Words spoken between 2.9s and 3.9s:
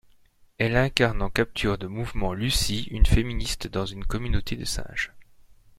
féministe dans